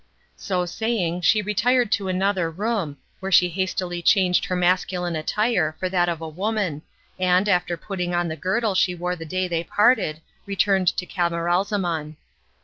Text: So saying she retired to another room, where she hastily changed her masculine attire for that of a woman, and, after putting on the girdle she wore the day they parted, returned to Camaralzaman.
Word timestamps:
So 0.35 0.65
saying 0.65 1.21
she 1.21 1.43
retired 1.43 1.91
to 1.91 2.07
another 2.07 2.49
room, 2.49 2.97
where 3.19 3.31
she 3.31 3.49
hastily 3.49 4.01
changed 4.01 4.45
her 4.45 4.55
masculine 4.55 5.15
attire 5.15 5.75
for 5.79 5.89
that 5.89 6.09
of 6.09 6.21
a 6.21 6.27
woman, 6.27 6.81
and, 7.19 7.47
after 7.47 7.77
putting 7.77 8.11
on 8.15 8.27
the 8.27 8.35
girdle 8.35 8.73
she 8.73 8.95
wore 8.95 9.15
the 9.15 9.25
day 9.27 9.47
they 9.47 9.63
parted, 9.63 10.19
returned 10.47 10.87
to 10.97 11.05
Camaralzaman. 11.05 12.15